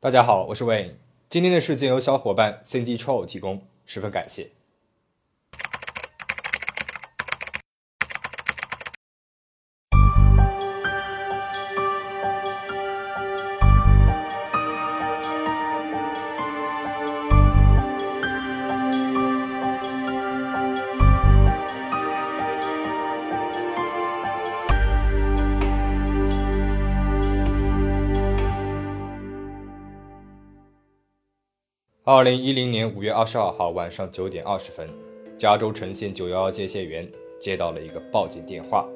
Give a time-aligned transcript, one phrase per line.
[0.00, 0.92] 大家好，我是 Wayne。
[1.28, 4.48] 今天的事件由小伙伴 Cindy Troll 提供，十分感谢。
[32.10, 34.88] 二零一零年五月二十二号晚上九点二十分，
[35.36, 37.06] 加州城县九幺幺接线员
[37.38, 38.88] 接到了一个报警电话。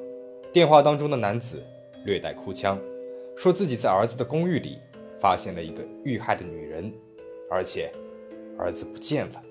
[0.51, 1.63] 电话当中的男子
[2.05, 2.75] 略带哭腔，
[3.37, 4.79] 说自己在儿子的公寓里
[5.19, 6.91] 发现了一个遇害的女人，
[7.51, 7.93] 而且
[8.57, 9.43] 儿子不见了。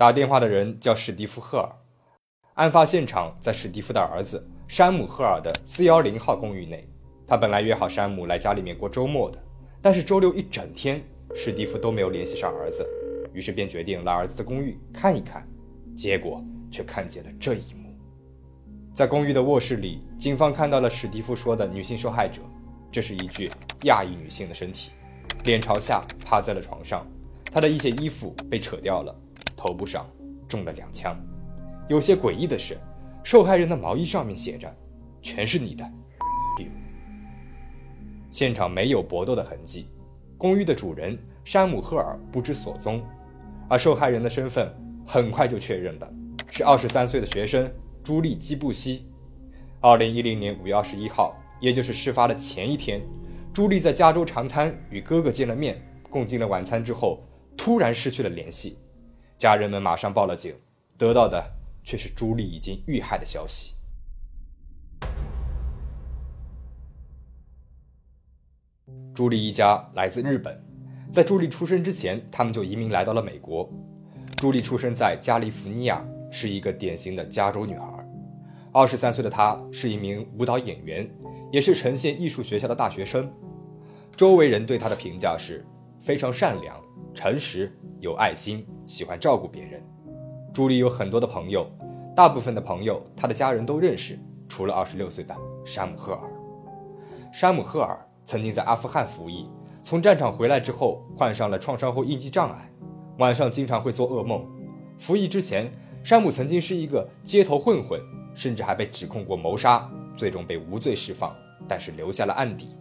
[0.00, 1.68] 打电话的人叫史蒂夫·赫尔，
[2.54, 6.88] 案发现场在史蒂夫的儿子山姆·赫尔的410号公寓内。
[7.26, 9.38] 他本来约好山姆来家里面过周末的，
[9.82, 12.82] 但是周六一整天，史蒂夫都没有联系上儿子，
[13.34, 15.46] 于是便决定来儿子的公寓看一看。
[15.94, 17.94] 结果却看见了这一幕。
[18.94, 22.40] 在公寓的卧室里，警方看到了史蒂夫说的女性受害者，
[22.90, 23.50] 这是一具
[23.82, 24.92] 亚裔女性的身体，
[25.44, 27.06] 脸朝下趴在了床上，
[27.52, 29.14] 她的一些衣服被扯掉了。
[29.60, 30.08] 头部上
[30.48, 31.14] 中了两枪，
[31.86, 32.78] 有些诡异的是，
[33.22, 34.74] 受害人的毛衣上面写着
[35.20, 35.84] “全是你的”。
[38.32, 39.86] 现场没有搏斗的痕迹，
[40.38, 43.04] 公寓的主人山姆·赫尔不知所踪，
[43.68, 44.72] 而受害人的身份
[45.06, 46.10] 很快就确认了，
[46.48, 47.70] 是二十三岁的学生
[48.02, 49.10] 朱莉·基布西。
[49.82, 53.02] 二零一零年五月二十一号，也就是事发的前一天，
[53.52, 57.22] 朱莉在加州长滩与哥哥见了面，共进了晚餐之后，
[57.58, 58.78] 突然失去了联系。
[59.40, 60.54] 家人们马上报了警，
[60.98, 61.42] 得到的
[61.82, 63.72] 却是朱莉已经遇害的消息。
[69.14, 70.62] 朱莉一家来自日本，
[71.10, 73.66] 在朱莉出生之前，他们就移民来到了美国。
[74.36, 78.06] 朱莉出生在加利福尼亚，是一个典型的加州女孩。
[78.72, 81.10] 二十三岁的她是一名舞蹈演员，
[81.50, 83.32] 也是城县艺术学校的大学生。
[84.14, 85.64] 周围人对她的评价是
[85.98, 86.78] 非常善良、
[87.14, 87.72] 诚实。
[88.00, 89.82] 有爱心，喜欢照顾别人。
[90.54, 91.70] 朱莉有很多的朋友，
[92.16, 96.22] 大部分的朋友她的家人都认识，除了二十六岁的山姆·赫尔。
[97.30, 99.46] 山姆·赫尔曾经在阿富汗服役，
[99.82, 102.72] 从战场回来之后患上了创伤后应激障碍，
[103.18, 104.44] 晚上经常会做噩梦。
[104.98, 105.70] 服役之前，
[106.02, 108.00] 山姆曾经是一个街头混混，
[108.34, 111.36] 甚至还被指控过谋杀，最终被无罪释放，
[111.68, 112.74] 但是留下了案底。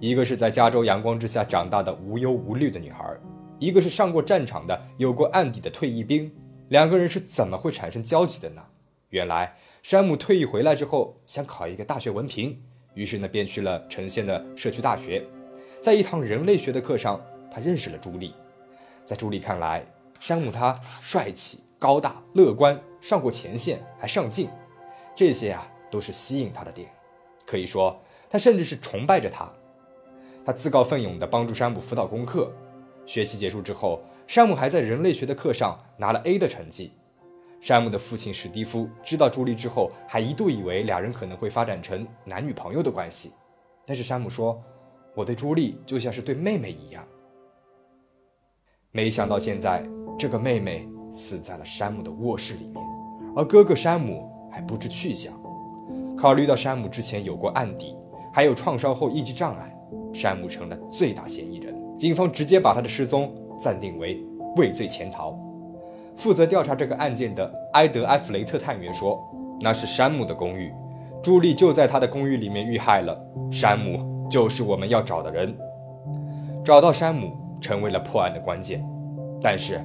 [0.00, 3.14] 一个是在加州阳光之下长大的无忧无虑的女孩。
[3.62, 6.28] 一个是上过战场的、有过案底的退役兵，
[6.70, 8.66] 两个人是怎么会产生交集的呢？
[9.10, 12.60] 原来山姆退役回来之后想考一个大学文凭，
[12.94, 15.24] 于是呢便去了城县的社区大学，
[15.80, 18.34] 在一堂人类学的课上，他认识了朱莉。
[19.04, 19.86] 在朱莉看来，
[20.18, 24.48] 山姆他帅气、高大、乐观，上过前线还上进，
[25.14, 26.88] 这些啊都是吸引他的点。
[27.46, 29.48] 可以说，他甚至是崇拜着他。
[30.44, 32.52] 他自告奋勇地帮助山姆辅导功课。
[33.06, 36.92] 学期结束之后，山姆还在人类学的课上拿了 A 的成绩。
[37.60, 43.32] 山姆的父亲史蒂夫知道朱莉之后，还一度以为俩人可能会发展成男女朋友的关系。
[43.86, 44.60] 但是山姆说
[45.14, 47.06] ：“我对朱莉就像是对妹妹一样。”
[48.90, 49.84] 没想到现在
[50.18, 52.82] 这个妹妹死在了山姆的卧室里面，
[53.36, 55.32] 而哥哥山姆还不知去向。
[56.16, 57.96] 考虑到山姆之前有过案底，
[58.32, 59.72] 还有创伤后应激障碍，
[60.12, 61.71] 山姆成了最大嫌疑人。
[61.96, 64.20] 警方直接把他的失踪暂定为
[64.56, 65.38] 畏罪潜逃。
[66.14, 69.18] 负责调查这个案件的埃德·埃弗雷特探员说
[69.60, 70.70] ：“那是山姆的公寓，
[71.22, 73.18] 朱莉就在他的公寓里面遇害了。
[73.50, 75.56] 山姆就是我们要找的人，
[76.64, 78.84] 找到山姆成为了破案的关键。
[79.40, 79.80] 但是，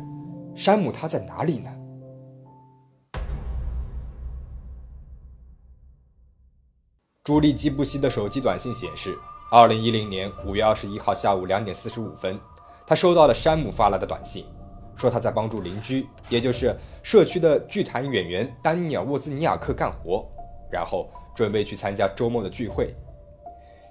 [0.54, 1.70] 山姆他在哪里呢？”
[7.24, 9.18] 朱莉·基布西的手机短信显示。
[9.50, 12.38] 二零一零年五月二十一号下午两点四十五分，
[12.86, 14.46] 他收到了山姆发来的短信，
[14.98, 20.28] 说他在帮助邻居，也就是社区的剧团演员丹尼尔·沃兹尼亚克干活，
[20.70, 22.94] 然后准备去参加周末的聚会。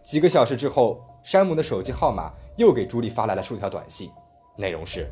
[0.03, 4.11] 几个小时之后，山姆的手机号码又给朱莉发来了数条短信，
[4.57, 5.11] 内容是：“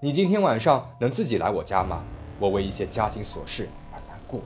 [0.00, 2.04] 你今天晚上能自己来我家吗？
[2.38, 4.40] 我为一些家庭琐事而难过，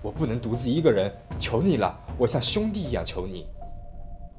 [0.00, 3.46] 我不能独自一个人，求你了，我像兄弟一样求你。”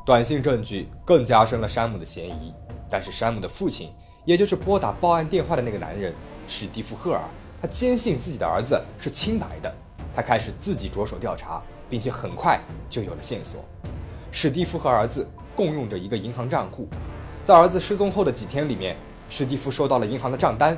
[0.05, 2.53] 短信证据更加深了山姆的嫌疑，
[2.87, 3.89] 但是山姆的父亲
[4.23, 6.13] 也就是拨打报案电话的那个男人
[6.47, 7.21] 史蒂夫·赫尔，
[7.59, 9.75] 他坚信自己的儿子是清白的。
[10.15, 11.59] 他开始自己着手调查，
[11.89, 13.65] 并且很快就有了线索。
[14.31, 16.87] 史蒂夫和儿子共用着一个银行账户，
[17.43, 18.95] 在儿子失踪后的几天里面，
[19.27, 20.77] 史蒂夫收到了银行的账单，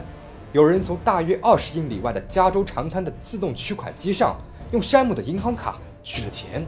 [0.53, 4.37] 有人从大约二十英里外的加州长滩的自动取款机上
[4.71, 6.65] 用山姆的银行卡取了钱。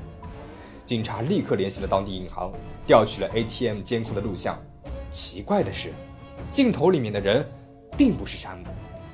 [0.90, 2.52] 警察立刻联系了当地银行，
[2.88, 4.60] 调取了 ATM 监控的录像。
[5.12, 5.94] 奇怪的是，
[6.50, 7.48] 镜头里面的人
[7.96, 8.66] 并不是山姆，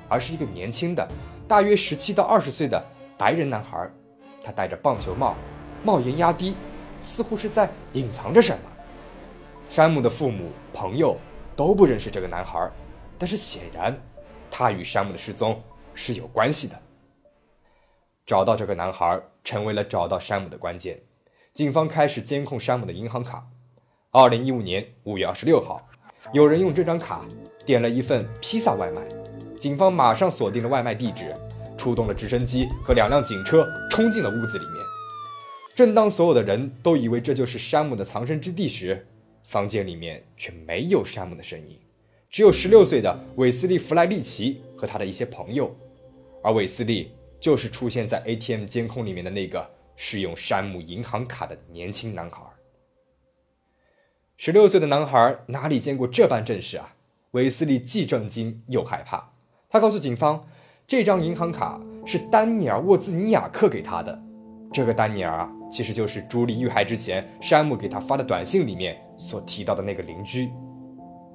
[0.08, 1.06] 而是一个年轻的，
[1.46, 2.82] 大约十七到二十岁的。
[3.18, 3.90] 白人男孩，
[4.42, 5.34] 他戴着棒球帽，
[5.84, 6.54] 帽檐压低，
[6.98, 8.72] 似乎是在隐藏着什么。
[9.68, 11.14] 山姆的父母、朋友
[11.54, 12.70] 都不认识这个男孩，
[13.18, 13.94] 但是显然，
[14.50, 15.62] 他与山姆的失踪
[15.92, 16.82] 是有关系的。
[18.24, 20.98] 找到这个男孩成为了找到山姆的关键。
[21.56, 23.48] 警方开始监控山姆的银行卡。
[24.10, 25.88] 二零一五年五月二十六号，
[26.34, 27.24] 有人用这张卡
[27.64, 29.00] 点了一份披萨外卖，
[29.58, 31.34] 警方马上锁定了外卖地址。
[31.78, 34.84] 出动了直升机和两辆警车，冲进了屋子里面。
[35.74, 39.06] 正当所有的人都以为这就是山姆的藏身之地时，
[39.42, 41.80] 房间里面却没有山姆的身影，
[42.28, 45.74] 只有十六岁的韦斯利·弗莱利奇和他的一些朋友。
[46.44, 52.40] 而韦斯利就是出现在 ATM 监控里面的那个使用山姆银行卡的年轻男孩。
[54.36, 56.94] 十六岁的男孩哪里见过这般阵势啊？
[57.32, 59.32] 韦斯利既震惊又害怕。
[59.68, 60.46] 他告诉警方。
[60.88, 64.22] 这张银行卡是丹尼尔·沃兹尼亚克给他的。
[64.72, 70.48] 这个丹尼尔啊，其实就是朱莉遇害之前山姆给他发的短信里面所提到的那个邻居。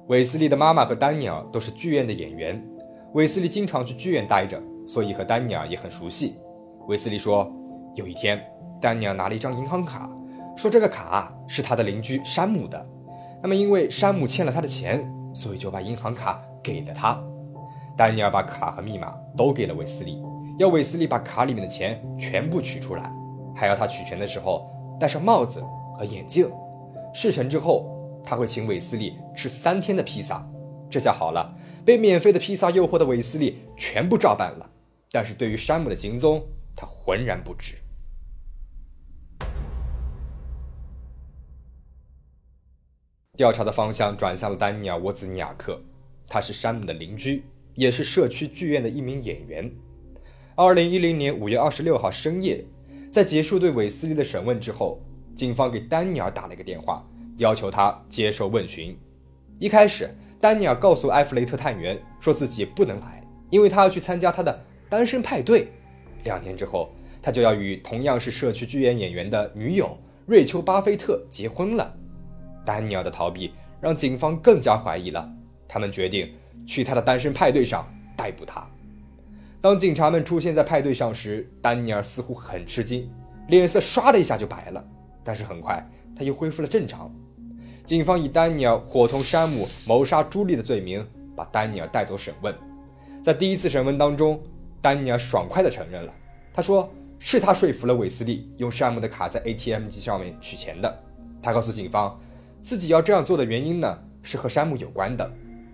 [0.08, 2.66] 韦斯利的妈妈和丹尼尔都是剧院的演员，
[3.12, 6.36] 韦斯利经常去剧院待着，所以和丹尼尔也很熟悉。
[6.88, 7.52] 韦斯利说，
[7.94, 8.42] 有一天，
[8.80, 10.10] 丹尼尔拿了一张银行卡，
[10.56, 12.86] 说这个卡是他的邻居山姆的。
[13.42, 17.22] 那么因为山姆欠了他的钱，所以就把银行卡给了他。
[17.96, 20.22] 丹尼尔把卡和密码都给了韦斯利，
[20.58, 23.12] 要韦斯利把卡里面的钱全部取出来，
[23.54, 25.62] 还要他取钱的时候戴上帽子
[25.98, 26.50] 和眼镜。
[27.12, 27.90] 事成之后，
[28.24, 30.46] 他会请韦斯利吃三天的披萨。
[30.88, 31.54] 这下好了，
[31.84, 34.70] 被免费的披萨诱惑的韦斯利全部照办了。
[35.10, 36.42] 但是对于山姆的行踪，
[36.74, 37.74] 他浑然不知。
[43.38, 45.80] 调查的方向转向了丹尼尔·沃兹尼亚克，
[46.28, 47.42] 他是山姆的邻居。
[47.74, 49.72] 也是社区剧院的一名演员。
[50.54, 52.62] 二零一零年五月二十六号深夜，
[53.10, 55.00] 在结束对韦斯利的审问之后，
[55.34, 57.02] 警方给丹尼尔打了一个电话，
[57.38, 58.94] 要求他接受问询。
[59.58, 65.68] 一开始，丹尼尔告诉埃弗雷特探员说自己不能来，因为他要去参加他的单身派对。
[66.24, 69.96] 两年之后，他就要与同样是社区剧院演员的女友
[70.26, 71.96] 瑞秋·巴菲特结婚了。
[72.64, 75.28] 丹尼尔的逃避让警方更加怀疑了，
[75.66, 76.32] 他们决定。
[76.64, 77.84] 去他的单身派对上
[78.16, 78.64] 逮捕他。
[79.60, 83.10] 当警察们出现在派对上时，丹尼尔似乎很吃惊，
[83.48, 84.84] 脸色唰的一下就白了。
[85.24, 85.84] 但是很快
[86.16, 87.12] 他又恢复了正常。
[87.84, 91.04] 警方以丹尼尔伙同山姆谋杀朱莉的罪名
[91.34, 92.54] 把丹尼尔带走审问。
[93.20, 94.40] 在第一次审问当中，
[94.80, 96.12] 丹尼尔爽快地承认了，
[96.54, 96.88] 他说
[97.18, 101.02] 是他说服了韦斯利用山姆的卡在 ATM 机上面取钱的。
[101.42, 102.16] 他告诉警方，
[102.62, 105.30] 自己要这样做的原因呢，是和山姆有关的。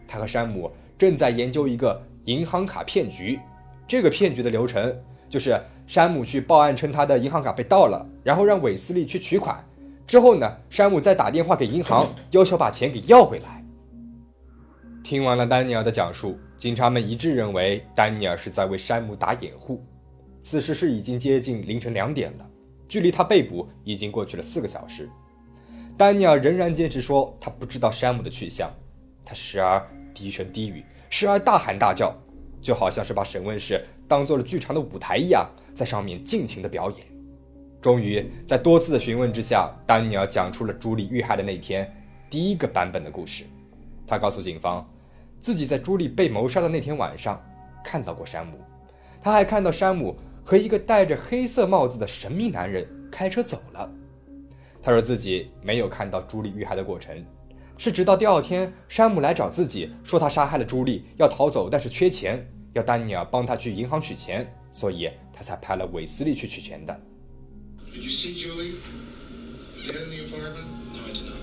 [0.06, 3.38] 他和山姆正在研究一个银行卡骗局，
[3.86, 4.98] 这个骗局的流程
[5.28, 9.62] 就是山姆去报案称他的银行卡被盗了，然后让韦斯利去取款，
[10.06, 13.62] 之后呢，山姆再打电话给银行要求把钱给要回来。
[15.04, 19.84] 听完了丹尼尔的讲述，警察们一致认为丹尼尔是在为山姆打掩护。
[20.40, 22.46] 此时是已经接近凌晨两点了，
[22.88, 25.08] 距离他被捕已经过去了四个小时，
[25.98, 28.72] 丹尼尔仍然坚持说他不知道山姆的去向，
[29.24, 29.86] 他时而。
[30.14, 32.12] 低声低语，时而大喊大叫，
[32.60, 37.06] 就好像是把审问室当做了剧场的舞台一样，在上面尽情的表演。
[37.80, 41.88] 终于，在多次的询问之下，丹尼尔讲出了朱莉遇害的那天
[42.28, 43.44] 第一个版本的故事。
[44.08, 44.84] 他告诉警方，
[45.38, 47.40] 自己在朱莉被谋杀的那天晚上
[47.84, 48.58] 看到过山姆，
[49.22, 53.88] 他还看到山姆和一个戴着黑色帽子的神秘男人开车走了。
[54.88, 57.22] 他说自己没有看到朱莉遇害的过程。
[57.76, 66.98] 是直到第二天，山姆来找自己，说他杀害了朱莉，要逃走，但是缺钱，要丹尼尔帮他去银行取钱，所以他才派了韦斯利去取钱的。
[67.92, 68.76] Did you see Julie?
[69.76, 70.64] In the apartment?
[70.90, 71.36] No, I did not.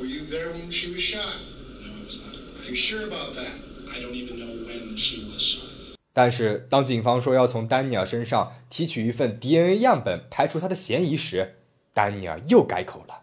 [0.00, 1.36] Were you there when she was shot?
[1.80, 2.34] No, I was not.
[2.64, 3.52] Are you sure about that?
[3.94, 5.70] I don't even know when she was shot.
[6.12, 11.58] 但是当警方说要从丹尼尔身上提取一份 DNA 样本，排除他的嫌疑时，
[11.92, 13.20] 丹尼尔又改口了。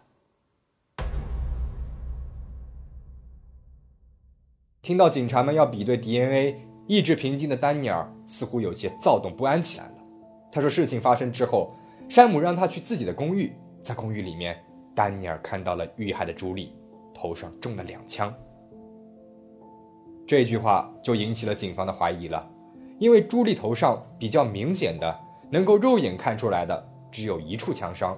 [4.82, 9.94] 听到警察们要比对 DNA，意志平静的丹尼尔似乎有些躁动不安起来了。
[10.50, 11.74] 他说：“事情发生之后，
[12.08, 16.74] 山姆让他去自己的公寓，在公寓里面，丹尼尔看到了遇害的朱莉
[17.12, 18.32] 头上中了两枪。”
[20.26, 22.48] 这句话就引起了警方的怀疑了，
[22.98, 25.20] 因为朱莉头上比较明显的、
[25.50, 28.16] 能够肉眼看出来的只有一处枪伤，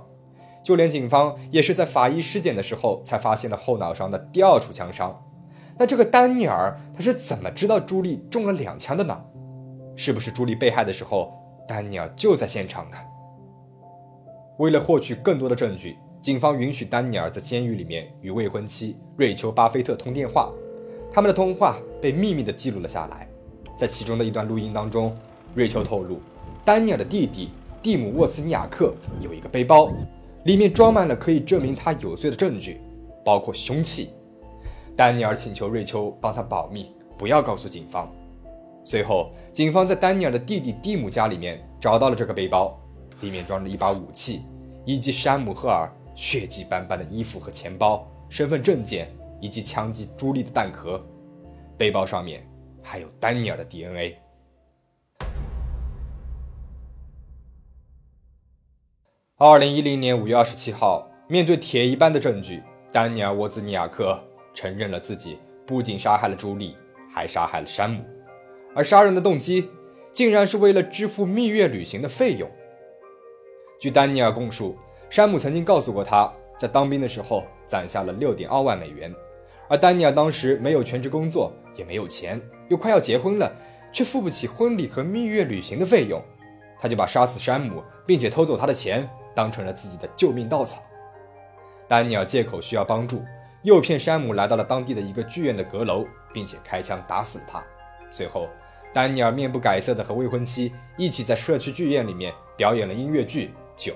[0.62, 5.22] 就连警方也是在法医尸检的时候才发现了后脑勺的第二处枪伤。
[5.78, 9.18] 那这个丹尼尔他是怎么知道朱莉中了两枪的呢？
[9.96, 11.32] 是不是朱莉被害的时候，
[11.66, 12.96] 丹尼尔就在现场呢？
[14.58, 20.52] 为了获取更多的证据，警方允许丹尼尔在监狱里面与未婚妻瑞秋·巴菲特通电话，
[21.10, 23.26] 他们的通话被秘密的记录了下来。
[23.74, 25.16] 在其中的一段录音当中，
[25.54, 26.20] 瑞秋透露，
[26.62, 27.50] 丹尼尔的弟弟
[27.82, 29.90] 蒂姆·沃兹尼亚克有一个背包，
[30.44, 32.80] 里面装满了可以证明他有罪的证据，
[33.24, 34.10] 包括凶器。
[34.96, 38.10] 丹尼尔请求瑞秋帮他保密，不要告诉警方。
[38.84, 42.78] 随后，警方在丹尼尔的弟弟蒂姆家里面找到了这个背包，
[43.20, 44.42] 里面装着一把武器，
[44.86, 49.08] 以及山姆·赫尔血迹斑斑的衣服和钱包、身份证件
[49.40, 51.00] 以及枪击朱莉的弹壳。
[51.76, 52.46] 背包上面
[52.82, 54.16] 还有丹尼尔的 DNA。
[59.42, 64.22] 二零一零年五月二十七号，面对铁一般的证据，丹尼尔·沃兹尼亚克。
[64.52, 66.76] 承认了自己不仅杀害了朱莉，
[67.10, 68.04] 还杀害了山姆，
[68.74, 69.70] 而杀人的动机
[70.12, 72.50] 竟然是为了支付蜜月旅行的费用。
[73.80, 74.76] 据丹尼尔供述，
[75.08, 79.10] 山姆曾经告诉过他，在当兵的时候攒下了六点二万美元，
[79.70, 83.50] 而丹尼尔当时没有全职工作，也没有钱，又快要结婚了，
[83.90, 86.22] 却付不起婚礼和蜜月旅行的费用，
[86.78, 90.82] 他就把杀死山姆并且偷走他的钱当成了自己的救命稻草。
[91.88, 93.24] 丹尼尔借口需要帮助。
[93.62, 97.62] 诱骗山姆来到了当地的一个剧院的阁楼，并且开枪打死了他。
[98.10, 98.48] 随后，
[98.90, 103.92] 丹尼尔面不改色的和未婚妻一起在社区剧院里面表演了音乐剧《酒》。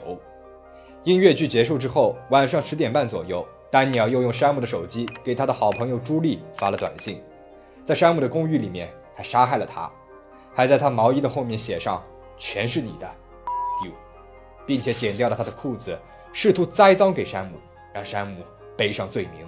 [1.04, 7.22] 音乐剧结束之后，晚上十点半左右，丹尼尔又用山姆的手机给他的好朋友朱莉发了短信，
[7.82, 9.90] 在山姆的公寓里面还杀害了他，
[10.52, 12.04] 还在他毛衣的后面写上
[12.36, 13.10] “全是你的”，
[14.66, 15.98] 并且剪掉了他的裤子，
[16.32, 17.58] 试图栽赃给山姆，
[17.92, 18.42] 让山姆
[18.76, 19.46] 背上罪名。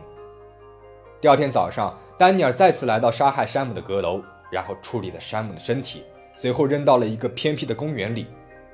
[1.21, 6.05] 第二天早上，丹尼尔再次来到杀害山姆的阁楼，然后处理了山姆的身体，
[6.35, 8.27] 随后扔到了一个偏僻的公园里。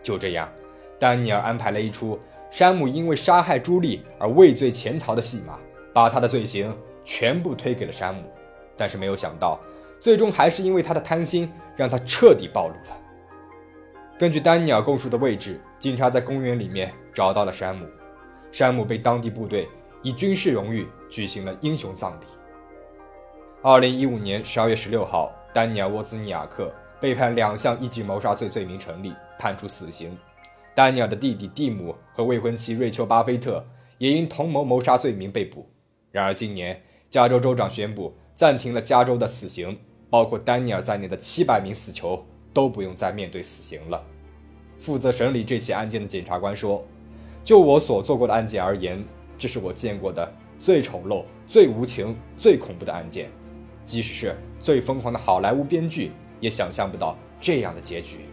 [0.02, 0.48] 就这样，
[0.98, 2.18] 丹尼尔安排了一出
[2.50, 5.58] 山姆因为杀害朱莉而畏罪潜逃的戏码，
[5.94, 8.22] 把他的罪行全部推给了山姆。
[8.76, 9.60] 但是没有想到，
[10.00, 12.96] 最终还是因为他的贪心，让他彻底暴露了。
[14.22, 17.84] 根据丹尼尔供述的位置，警察在公园里面找到了山姆。
[18.52, 19.68] 山姆被当地部队
[20.00, 20.86] 以军事荣誉。
[21.10, 22.24] 举行了英雄葬礼。
[23.62, 30.16] 二零一五年十二月十六号，丹尼尔·沃兹尼亚克被判两项一级谋杀罪罪名成立，判处死刑。
[30.72, 33.66] 丹尼尔的弟弟蒂姆和未婚妻瑞秋·巴菲特
[33.98, 35.68] 也因同谋谋杀罪名被捕。
[36.12, 42.24] 然而，今年加州州长宣布暂停了加州的死刑，包括丹尼尔在内的七百名死囚
[42.54, 44.00] 都不用再面对死刑了。
[44.82, 46.84] 负责审理这起案件的检察官说
[47.44, 49.00] ：“就我所做过的案件而言，
[49.38, 50.28] 这是我见过的。”
[50.60, 53.28] 最丑陋、最无情、最恐怖的案件，
[53.84, 56.10] 即使是最疯狂的好莱坞编剧
[56.40, 58.26] 也想象不到这样的结局。